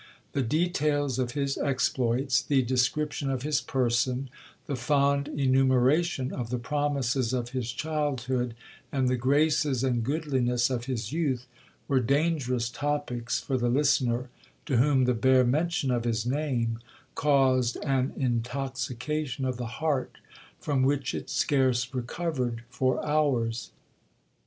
[0.31, 4.31] The details of his exploits, the description of his person,
[4.65, 8.55] the fond enumeration of the promises of his childhood,
[8.91, 11.45] and the graces and goodliness of his youth,
[11.87, 14.31] were dangerous topics for the listener,
[14.65, 16.79] to whom the bare mention of his name
[17.13, 20.17] caused an intoxication of the heart,
[20.59, 23.69] from which it scarce recovered for hours.